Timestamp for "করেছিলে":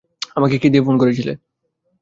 0.97-1.33